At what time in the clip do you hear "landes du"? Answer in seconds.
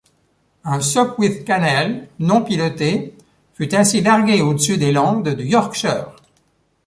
4.91-5.45